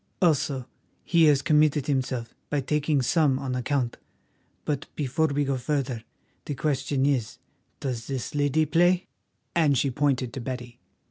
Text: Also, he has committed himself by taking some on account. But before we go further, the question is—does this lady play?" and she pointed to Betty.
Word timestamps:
Also, 0.19 0.65
he 1.03 1.25
has 1.25 1.43
committed 1.43 1.85
himself 1.85 2.33
by 2.49 2.59
taking 2.59 3.03
some 3.03 3.37
on 3.37 3.53
account. 3.53 3.97
But 4.65 4.87
before 4.95 5.27
we 5.27 5.45
go 5.45 5.57
further, 5.57 6.03
the 6.45 6.55
question 6.55 7.05
is—does 7.05 8.07
this 8.07 8.33
lady 8.33 8.65
play?" 8.65 9.05
and 9.53 9.77
she 9.77 9.91
pointed 9.91 10.33
to 10.33 10.41
Betty. 10.41 10.79